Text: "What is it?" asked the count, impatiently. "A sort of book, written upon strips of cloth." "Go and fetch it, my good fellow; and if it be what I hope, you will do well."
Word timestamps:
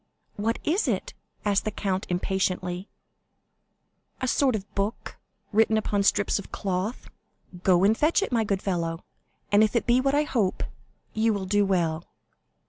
"What 0.35 0.57
is 0.63 0.87
it?" 0.87 1.13
asked 1.45 1.63
the 1.63 1.69
count, 1.69 2.07
impatiently. 2.09 2.87
"A 4.19 4.27
sort 4.27 4.55
of 4.55 4.73
book, 4.73 5.17
written 5.51 5.77
upon 5.77 6.01
strips 6.01 6.39
of 6.39 6.51
cloth." 6.51 7.07
"Go 7.61 7.83
and 7.83 7.95
fetch 7.95 8.23
it, 8.23 8.31
my 8.31 8.43
good 8.43 8.63
fellow; 8.63 9.03
and 9.51 9.63
if 9.63 9.75
it 9.75 9.85
be 9.85 10.01
what 10.01 10.15
I 10.15 10.23
hope, 10.23 10.63
you 11.13 11.33
will 11.35 11.45
do 11.45 11.67
well." 11.67 12.03